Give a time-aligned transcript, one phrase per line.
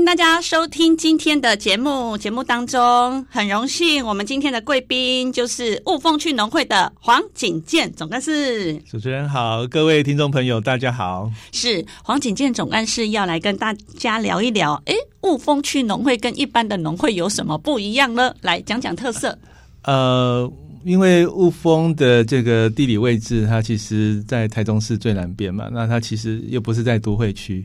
[0.00, 2.16] 迎大家收听今天的节目。
[2.16, 8.74] 节目当中，很荣幸，我们今天的贵宾就是雾峰区农会的黄景健总干事。
[8.90, 11.30] 主持人好，各位听众朋友，大家好。
[11.52, 14.80] 是黄景健总干事要来跟大家聊一聊。
[14.86, 18.34] 诶，雾峰区农会跟一般的农会有什么不一样呢？
[18.40, 19.38] 来讲讲特色。
[19.84, 20.50] 呃，
[20.82, 27.62] 因为雾峰的这个地理位置，它其实在台中市最南边嘛，那它其实又不是在都会区，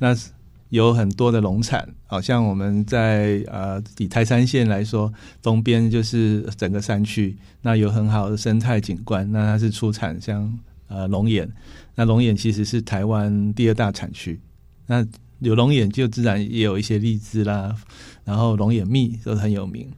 [0.00, 0.16] 那。
[0.70, 11.48] 有很多的农产，好像我们在呃以台山县来说，东边就是整个山区，那有很好的生态景观，那它是出产像呃龙眼，
[11.94, 14.40] 那龙眼其实是台湾第二大产区，
[14.86, 15.06] 那
[15.38, 17.76] 有龙眼就自然也有一些荔枝啦，
[18.24, 19.88] 然后龙眼蜜都很有名。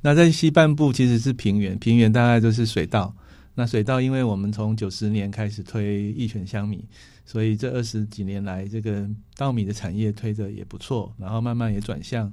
[0.00, 3.14] 那在西半部其实是平原，平原大概都是水稻，
[3.54, 6.84] 那水稻因为我们从九十年开始推益全香米。
[7.26, 12.32] 所以这二十几年来，这个稻米的产业推得也不错，然后慢慢也转向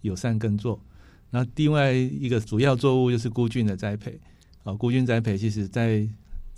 [0.00, 0.78] 友善耕作。
[1.30, 4.20] 那另外一个主要作物就是菇菌的栽培。
[4.64, 6.08] 啊，菇菌栽培其实在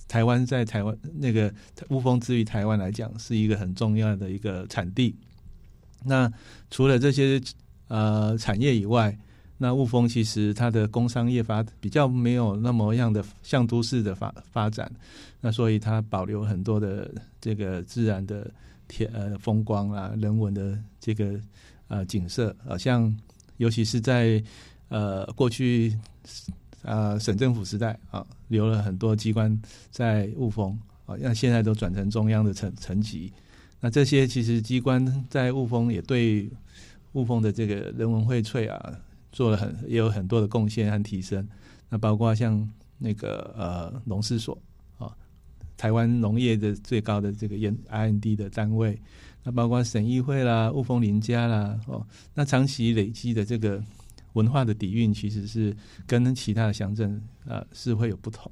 [0.08, 1.52] 台湾，在台湾那个
[1.91, 5.14] 乌峰之于台湾来讲，是一个很重要的一个产地。
[6.04, 6.32] 那
[6.70, 7.41] 除了这些
[7.88, 9.19] 呃产业以外，
[9.59, 14.91] 那雾峰其实它的工商业发比较没有那么样的像都市的发发展，
[15.41, 18.51] 那所以它保留很多的这个自然的
[18.87, 21.41] 天呃风光啊，人文的这个
[21.89, 23.15] 呃景色好，像
[23.57, 24.43] 尤其是在
[24.89, 25.99] 呃过去
[26.83, 29.59] 呃省政府时代啊，留了很多机关
[29.91, 33.33] 在雾峰啊，那现在都转成中央的层层级，
[33.81, 36.47] 那这些其实机关在雾峰也对
[37.15, 38.99] 雾峰的这个人文荟萃啊。
[39.36, 41.47] 做了很也有很多的贡献和提升，
[41.91, 42.66] 那包括像
[42.97, 44.56] 那个呃农事所
[44.97, 45.14] 啊，
[45.76, 48.98] 台湾农业的最高的这个研 R&D 的单位，
[49.42, 53.78] 那包括省议会啦、雾峰林家啦哦，那长期累积的这个
[54.32, 55.76] 文化的底蕴，其实是
[56.06, 58.50] 跟其他的乡镇啊是会有不同。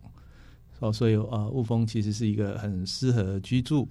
[0.80, 3.88] 哦，所以啊雾峰其实是一个很适合居住，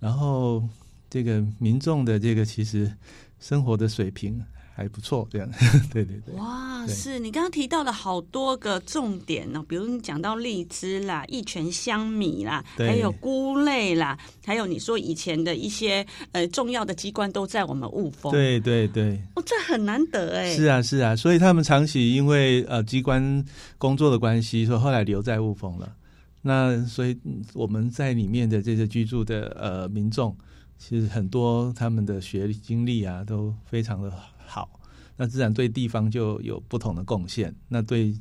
[0.00, 0.68] 然后
[1.08, 2.92] 这个民众的这个其实
[3.38, 4.42] 生活的水平。
[4.74, 5.48] 还不错，这样
[5.92, 6.34] 对对对。
[6.34, 18.32] 哇，是你刚刚提到了好多个重点呢，比如你讲到荔枝啦、一泉香米啦，还有菇类啦，还有你说以前的一些呃重要的机关都在我们雾峰。
[18.32, 20.54] 对对对，哦，这很难得哎。
[20.54, 23.44] 是啊是啊，所以他们长期因为呃机关
[23.78, 25.94] 工作的关系，所以后来留在雾峰了。
[26.40, 27.16] 那所以
[27.54, 30.36] 我们在里面的这些居住的呃民众，
[30.76, 34.12] 其实很多他们的学历经历啊都非常的
[34.52, 34.78] 好。
[35.16, 37.54] 那自然对地方就有不同的贡献。
[37.68, 38.14] 那对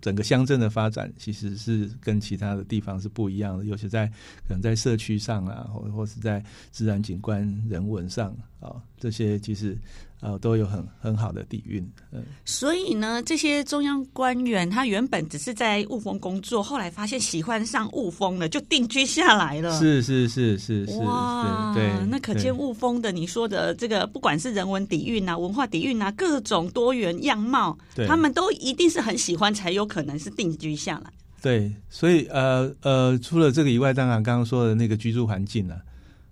[0.00, 3.64] 整个乡镇的发展，其实是跟其他的地方是不一样的。
[3.64, 4.06] 尤其在
[4.46, 9.76] 可能在社区上啊，或或是在自然景观、人文上啊，这些其实。
[10.20, 19.78] 呃，都有很很好的底蕴，嗯，所以呢，这些中央官员他原本只是在雾峰工作，后来发现喜欢上雾峰了，就定居下来了。
[19.78, 27.76] 是是是是是，哇，对，那可见雾峰的你说的这个，不管是人文底蕴啊、文化底蕴啊，各种多元样貌，
[28.08, 31.12] 他们都一定是很喜欢，才有可能是定居下来。
[31.42, 35.80] 对，所以呃呃，除了这个以外，当然刚刚说的那个居住环境呢、啊，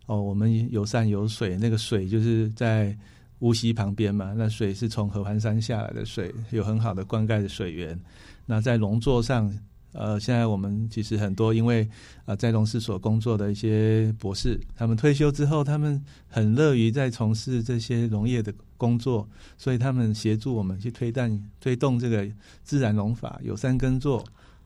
[0.06, 2.96] 哦，我们有山有水，那个水就是在。
[3.40, 7.98] 乌溪旁边嘛，那水是从合欢山下来的水，有很好的灌溉的水源。
[8.46, 9.52] 那在农作上，
[9.92, 11.88] 呃，现在我们其实很多因为、
[12.24, 22.26] 呃，在农事所工作的一些博士，他们退休之后，他们很乐于在从事这些农业的工作，所以他们协助我们去推断推动这个
[22.62, 24.24] 自然农法、友善耕作。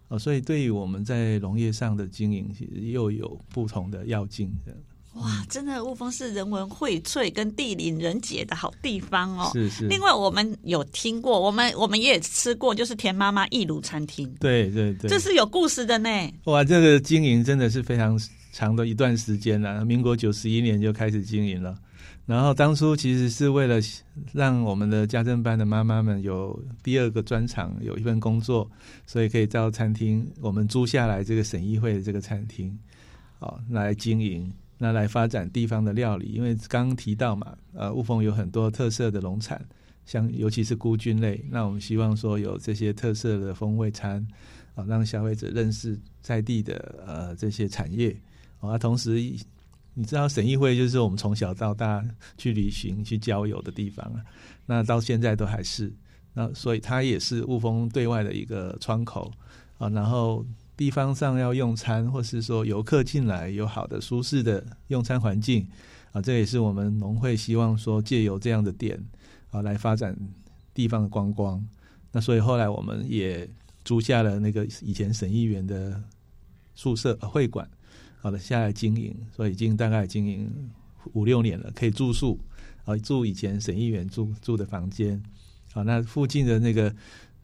[0.09, 4.50] 呃，所以对于我们在农业上的经营，其实又有不同的要进。
[5.14, 9.50] 哇，真的雾峰是人文荟萃跟地灵人杰的好地方哦。
[9.52, 9.87] 是是。
[9.88, 14.32] 另外，我们有听过，我们我们也吃过，就是田妈妈义鲁餐厅。
[14.38, 16.08] 对对对，这是有故事的呢。
[16.44, 18.20] 哇，这个经营真的是非常
[18.52, 21.75] 长的一段时间了，民国九十一年就开始经营了。
[22.25, 23.81] 然后当初其实是为了
[24.32, 28.70] 让我们的家政班的妈妈们有第二个专长，有一份工作，
[29.06, 32.78] 所以可以到餐厅，我们租下来这个省议会的这个餐厅，
[33.40, 34.52] 好来经营。
[34.78, 39.60] 那来发展地方的料理，因为刚刚提到嘛，呃，雾峰有很多特色的农产，
[40.06, 44.25] 像尤其是菇菌类，那我们希望说有这些特色的风味餐，
[44.76, 48.16] 啊，让消费者认识在地的呃这些产业，
[48.60, 49.20] 啊，同时
[49.94, 52.04] 你知道省议会就是我们从小到大
[52.36, 54.22] 去旅行、去郊游的地方啊，
[54.64, 55.92] 那到现在都还是，
[56.34, 59.32] 那所以它也是雾峰对外的一个窗口
[59.78, 59.88] 啊。
[59.88, 60.46] 然后
[60.78, 65.69] 地方上要用餐，或是说游客进来有好的舒适的用餐环境
[66.12, 68.98] 啊，这也是我们农会希望说借由这样的点
[69.50, 70.16] 啊来发展
[70.72, 71.62] 地方的观光。
[72.12, 73.46] 那所以后来我们也
[73.84, 76.00] 租下了那个以前省议员的
[76.75, 77.69] 宿舍、会馆。
[78.20, 80.50] 好的，下来经营，所以已经大概经营
[81.12, 82.38] 五六年了，可以住宿，
[82.84, 85.22] 啊，住以前省议员住住的房间，
[85.72, 86.92] 啊，那附近的那个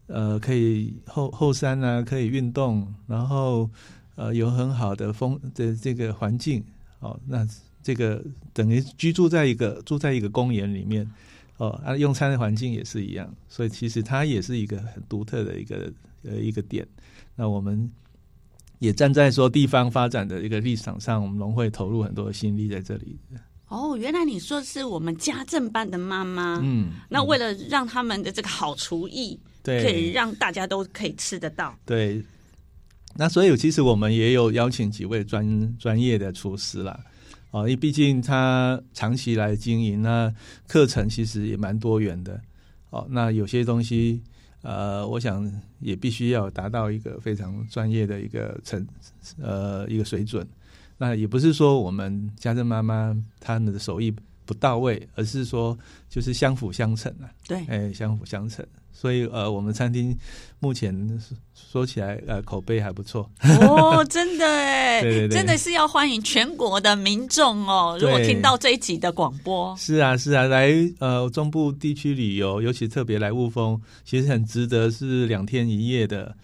[0.06, 3.68] 呃，可以后后山啊，可以运动，然后
[4.16, 6.64] 呃，有很好的风的这个环境，
[7.00, 7.46] 哦，那
[7.82, 11.10] 这个等于居住在一个住在一个公园里面，
[11.56, 15.92] 哦，啊，用餐的环境也是一样，所以其实它也是一个很独特的一个
[16.22, 16.86] 呃一个点，
[17.36, 17.90] 那我们。
[18.80, 23.16] 也站在说地方发展的一个立场上，我们农会投入很多心力在这里。
[23.74, 31.76] 哦，原来你说是我们家政班的妈妈，嗯，那为了让他们的这个好厨艺，对，可以让大家都可以吃得到。
[31.84, 32.22] 对，
[33.16, 36.96] 那所以其实我们也有邀请几位专专业的厨师啦，
[37.50, 40.32] 哦，因为毕竟他长期来经营，那
[40.68, 42.40] 课程其实也蛮多元的。
[42.90, 44.22] 哦，那有些东西。
[44.62, 48.86] 呃，我想也必须要达到一个非常专业的一个成
[49.38, 50.46] 呃一个水准。
[50.98, 54.14] 那也不是说我们家政妈妈她们的手艺
[54.44, 55.76] 不到位，而是说
[56.08, 57.30] 就是相辅相成啊。
[57.46, 58.64] 对，哎，相辅相成。
[58.96, 60.16] 所以呃，我们餐厅
[60.60, 60.94] 目前
[61.52, 63.28] 说起来呃口碑还不错
[63.60, 67.98] 哦， 真的哎，对对对，真的是要欢迎全国的民众哦。
[68.00, 76.34] 如果听到这一集的广播，是啊是啊，来呃中部地区旅游，尤其特别来雾峰，其实很值得是两天一夜的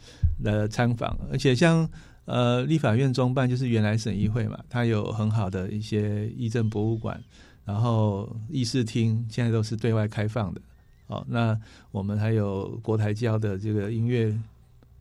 [0.45, 1.17] 呃参访。
[1.31, 1.89] 而且像
[2.31, 7.21] 呃立法院中办，就是原来省议会嘛，它有很好的一些议政博物馆，
[7.65, 10.61] 然后议事厅现在都是对外开放的。
[11.09, 11.59] 哦，那
[11.91, 14.33] 我们还有国台交的这个音乐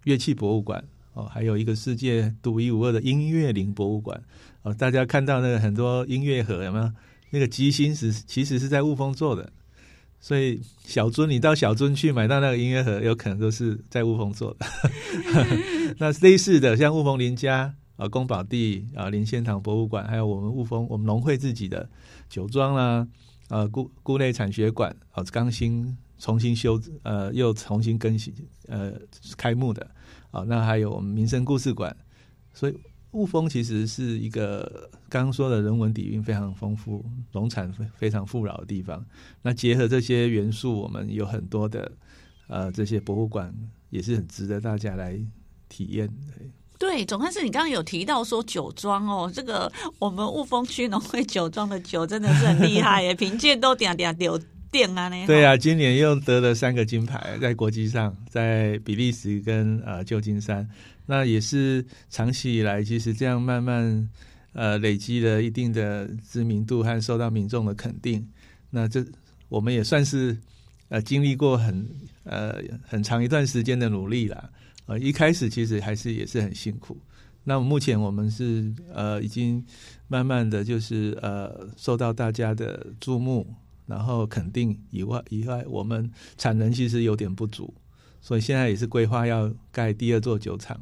[0.05, 0.83] 乐器博物馆，
[1.13, 4.19] 哦，还有一个世界独一无二的音乐林博物馆。
[4.63, 6.91] 哦，大家看到那个很多音乐盒有没有？
[7.31, 9.53] 那个机芯是其实是在雾峰做的，
[10.19, 14.65] 所以小樽你到小樽去买到那个音乐盒，有可能都是在雾峰做的。
[15.97, 21.89] 那类似的，像雾峰林家啊、宫保地啊、林仙堂博物馆，还有我们雾峰我们农会自己的
[22.29, 23.07] 酒庄啦。
[23.49, 28.31] 呃，菇菇类产学馆哦，刚新重新修，呃，又重新更新，
[28.67, 28.93] 呃，
[29.35, 29.89] 开幕的
[30.29, 31.95] 啊、那还有我们民生故事馆，
[32.53, 32.77] 所以
[33.11, 39.03] 雾峰其实是一个刚刚说的人文底蕴非常丰富、农产非常富饶的地方。
[39.41, 41.91] 那结合这些元素，我们有很多的
[42.47, 43.53] 呃这些博物馆，
[43.89, 45.19] 也是很值得大家来
[45.67, 46.07] 体验。
[46.77, 54.39] 对，总算是你刚刚有提到说酒庄哦，这个我们雾峰区农会酒庄的酒真的是很厉害耶， 评鉴都点点有
[54.71, 55.27] 店啊呢。
[55.27, 60.69] 对啊，今年又得了三个金牌，在国际上，在比利时跟呃旧金山，
[61.05, 64.09] 那也是长期以来其实这样慢慢
[64.53, 68.27] 呃累积了一定的知名度和受到民众的肯定。
[68.69, 69.05] 那这
[69.47, 70.37] 我们也算是
[70.89, 71.89] 呃经历过很
[72.23, 72.55] 呃
[72.87, 74.49] 很长一段时间的努力了。
[74.85, 76.97] 呃，一开始其实还是也是很辛苦。
[77.43, 79.63] 那目前我们是呃已经
[80.07, 83.47] 慢慢的就是呃受到大家的注目，
[83.89, 87.73] 然后肯定以外以外，我们产能其实有点不足，
[88.21, 90.79] 所以现在也是规划要盖第二座酒厂。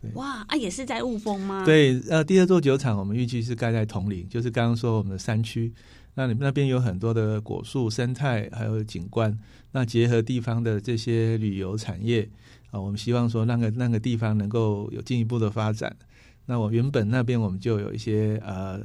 [0.00, 0.12] 对。
[0.12, 1.64] 哇啊，也是在雾峰吗？
[1.64, 5.72] 对，呃，第二座酒厂我们预计是盖在统领，就是刚刚说我们的山区。
[6.14, 9.36] 那你们那边有很多的果树生态还有景观，
[9.72, 12.30] 那结合地方的这些旅游产业。
[12.70, 15.96] 啊，我们希望说那个 那个地方能够有进一步的发展。
[16.46, 18.80] 那我原本那边我们就有一些呃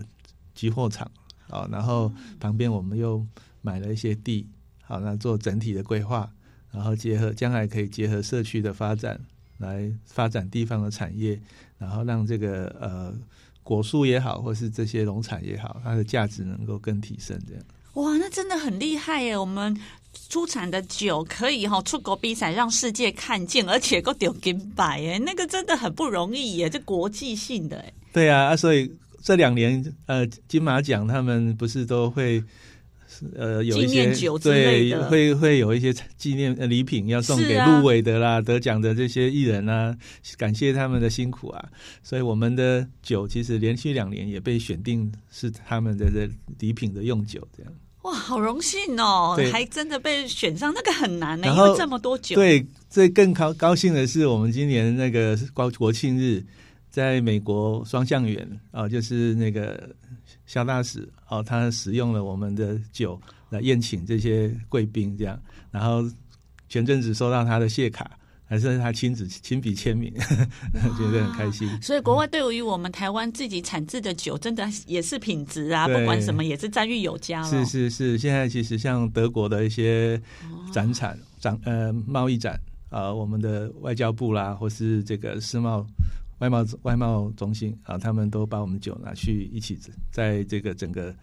[0.56, 1.12] 集货场
[1.50, 3.24] 啊，然后旁边我们又
[3.62, 4.48] 买了一些地，
[4.82, 6.32] 好，那做整体的规划，
[6.72, 9.20] 然后结合将来可以结合社区的发展
[9.58, 11.40] 来发展地方的产业，
[11.78, 13.14] 然后让这个呃
[13.64, 17.40] 果树也好，或是这些农产也好，它的价值能够更提升。
[17.48, 17.64] 这样
[17.94, 19.38] 哇，那真的很厉害耶！
[19.38, 19.78] 我们。
[20.28, 27.94] 出产的酒可以哈出国比赛，让世界看见，而且够丢金牌耶，那个真的很不容易耶，这国际性的哎。
[28.12, 32.44] 对啊，啊，所以这两年呃金马奖他们不是都会
[33.36, 39.96] 呃有一些对会会有一些纪念礼品要送给入围的啦、啊、得奖的这些艺人啊，
[40.38, 41.70] 感谢他们的辛苦啊。
[42.04, 47.74] 所以我们的酒其实连续两年也被选定是他们的这礼品的用酒这样。
[48.04, 49.38] 哇，好荣幸哦！
[49.52, 52.34] 还真的被选上，那个很难呢，因为这么多酒。
[52.34, 56.42] 对，最更高高兴的是，我们今年那个国国庆日，
[56.90, 59.90] 在美国双向园啊，就是那个
[60.50, 65.40] 萧大使哦，他使用了我们的酒来宴请这些贵宾，这样，
[65.70, 66.04] 然后
[66.68, 68.10] 前阵子收到他的谢卡。
[68.52, 70.12] 还是他亲自亲笔签名，
[70.98, 71.70] 觉得很开心。
[71.84, 77.44] 所以，国外对于我们台湾自己产制的酒，真的也是品质啊，不管什么也是赞誉有加。
[77.44, 80.20] 是是是，现在其实像德国的一些
[80.74, 85.86] 展产展呃贸易展啊、呃，我们的外交部啦，或是这个世贸
[86.40, 89.78] 外贸外贸中心啊，他们都把我们酒拿去一起
[90.12, 91.14] 在这个整个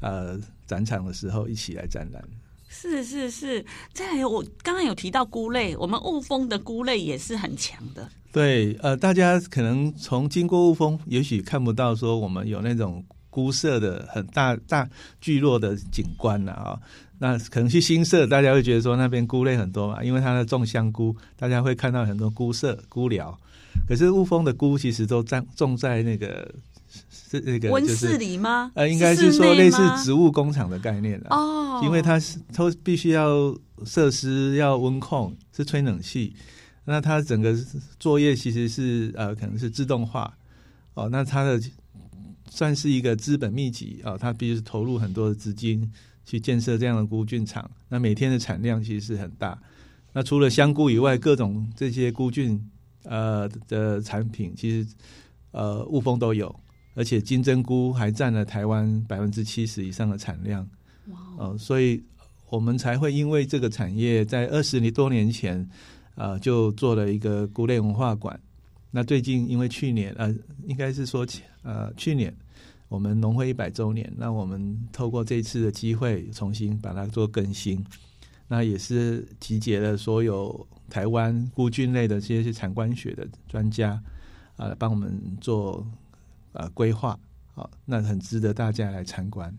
[0.00, 2.22] 呃展场的时候一起来展览。
[2.68, 8.08] 是是是，再来，我刚刚有提到菇类，我们雾峰的菇类也是很强的。
[8.32, 14.88] 对，呃，大家可能从经过雾峰，也许看不到说我们有那种菇色的很大大
[15.20, 16.82] 聚落的景观了啊、哦。
[17.18, 23.38] 那可能去新社，大家会觉得说那边菇类很多嘛，因为它的种香菇，大家会看到很多菇舍、菇寮。
[23.88, 26.54] 可是雾峰的菇其实都种种在那个。
[27.28, 28.70] 是那个温室里吗？
[28.74, 33.52] 呃，应该是说类似植物工厂的概念哦，因为它是都必须要
[33.84, 36.36] 设施要温控，是吹冷气，
[36.84, 37.52] 那它整个
[37.98, 40.32] 作业其实是呃可能是自动化
[40.94, 41.60] 哦，那它的
[42.48, 45.90] 算是一个资本密集啊，它必须投入很多的资金
[46.24, 49.58] 去建设这样的菇菌厂，那每天的产量其实是很大。
[50.12, 52.60] 那除了香菇以外，各种这些菇菌
[53.02, 54.88] 呃的产品，其实
[55.50, 56.54] 呃雾峰都有。
[56.96, 60.64] 而且金针菇还占了台湾百分之七十以上的产量，
[61.08, 61.50] 哇、wow.
[61.50, 61.58] 呃！
[61.58, 62.00] 所以
[62.48, 65.68] 我们才会因为这个产业，在二十多年前，
[66.14, 68.38] 呃，就做了一个菇类文化馆。
[68.92, 70.32] 那最近因为去年，呃，
[70.66, 71.26] 应该是说，
[71.64, 72.32] 呃，去年
[72.94, 77.84] 我们农会一百周年，那我们透过这次的机会，重新把它做更新。
[78.46, 83.90] 那也是集结了所有台湾菇菌类的这些产观学的专家，
[84.56, 85.86] 啊、呃，帮我们做。
[86.56, 87.18] 呃，规划
[87.56, 89.52] 好，那很值得大家来参观。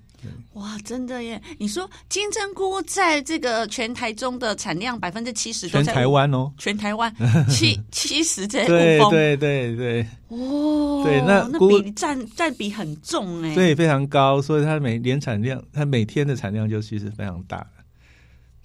[0.54, 1.42] 哇，真的耶！
[1.60, 7.14] 你说金针菇在这个全台中的产量百分之七十都在全台湾哦，全台湾
[7.50, 17.66] 七七十在对对对对，哦，对，那那比占占比很重哎，对，非常高，所以它每年产量，它每天的产量就其实非常大。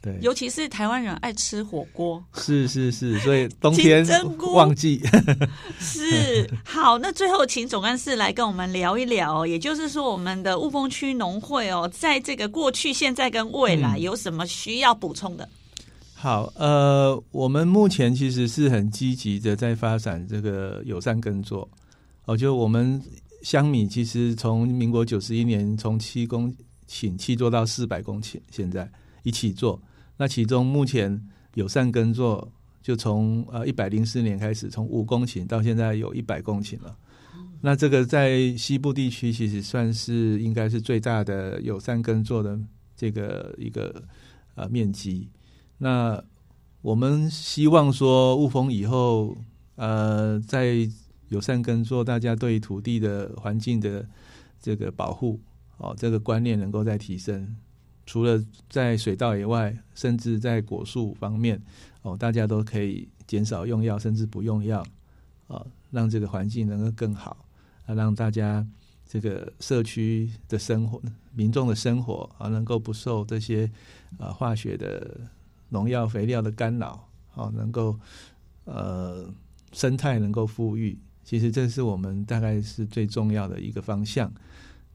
[0.03, 4.03] 对，尤其是台湾人爱吃火锅，是是是，所以冬天
[4.55, 4.99] 旺季
[5.79, 6.97] 是好。
[6.97, 15.45] 那最后请总干事来跟我们聊一聊，也就是说，我们的雾峰区农会哦，在这个过去、现在跟未来有什么需要补充的？
[15.45, 15.51] 嗯、
[16.15, 21.69] 好，呃，我们目前其实是很积极的在发展这个友善耕作。
[22.25, 22.99] 哦，就我们
[23.43, 26.51] 香米其实从民国九十一年从七公
[26.89, 28.91] 顷七做到四百公顷，现在
[29.25, 29.79] 一起做。
[30.21, 36.95] 那其中目前友善耕作就从呃一百零四年开始，从五公顷到现在有一百公顷了。
[37.63, 42.61] 那这个在西部地区其实算是应该是最大的友善耕作的
[42.95, 44.03] 这个一个
[44.57, 45.27] 呃面积。
[45.79, 46.23] 那
[46.83, 49.35] 我们希望说雾峰以后
[49.77, 50.87] 呃在
[51.29, 54.07] 友善耕作，大家对土地的环境的
[54.61, 55.41] 这个保护
[55.79, 57.57] 哦，这个观念能够再提升。
[58.11, 61.63] 除了在水稻以外，甚至在果树方面，
[62.03, 64.85] 哦，大家都可以减少用药，甚至不用药，
[65.47, 67.37] 啊，让这个环境能够更好，
[67.87, 68.67] 啊，让大家
[69.07, 71.01] 这个社区的生活、
[71.37, 73.71] 民众的生活啊，能够不受这些
[74.19, 75.21] 啊化学的
[75.69, 77.97] 农药、肥料的干扰，啊，能够
[78.65, 79.33] 呃
[79.71, 80.99] 生态能够富裕。
[81.23, 84.29] 其实这是我们大概是最重要的一个方向。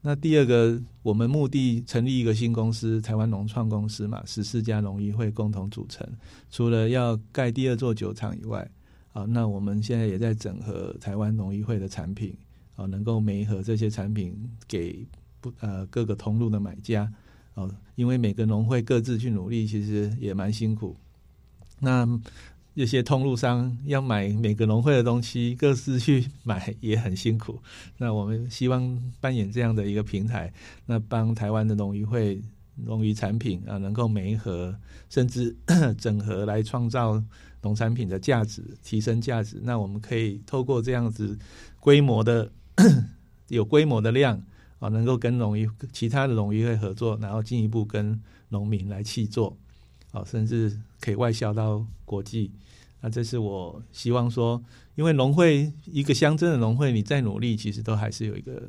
[0.02, 6.06] 那第二个，我们目的成立一个新公司——台湾农创公司嘛，十四家农渔会共同组成。
[6.48, 8.70] 除了要盖第二座酒厂以外，
[9.12, 12.36] 啊，那我们现在也在整合台湾农渔会的产品，
[12.76, 15.04] 啊，能够媒合这些产品给
[15.40, 17.12] 不呃各个通路的买家，
[17.54, 20.96] 啊，因为每个农会各自去努力，其实也蛮辛苦。
[21.80, 22.06] 那
[22.76, 27.62] 这些通路商要买每个农会的东西，各自去买也很辛苦。
[27.96, 30.52] 那我们希望扮演这样的一个平台，
[30.84, 32.42] 那帮台湾的农渔会
[32.84, 34.76] 农渔产品啊，能够媒合
[35.08, 35.56] 甚至
[35.96, 37.22] 整合来创造
[37.62, 39.58] 农产品的价值，提升价值。
[39.62, 41.38] 那我们可以透过这样子
[41.80, 42.52] 规模的
[43.48, 44.42] 有规模的量
[44.80, 49.56] 啊，能够跟农渔其他的农渔会合作，然后进一步跟农民来契作，
[50.16, 52.50] 啊，甚至可以外销到国际。
[53.00, 54.60] 那这是我希望说，
[54.94, 58.62] 因为农会一个乡镇的农会，你再努力，其实都还是有一个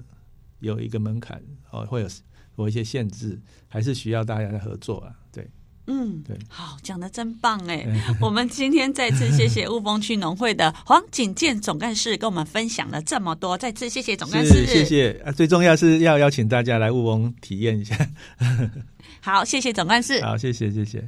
[0.60, 2.08] 有一个门槛，哦，会有
[2.58, 3.40] 有一些限制，
[3.70, 5.16] 还是需要大家的合作啊。
[5.32, 5.50] 对，
[5.88, 7.88] 嗯，对，好，讲的真棒哎！
[8.22, 15.32] 我们今天再次谢谢雾峰区农会的黄景健总干事跟我们分享了这么多，再次谢谢总干事，谢谢啊！
[15.32, 17.96] 最重要是要邀请大家来雾峰体验一下。
[19.22, 21.08] 好，谢谢总干事，好，谢谢谢谢。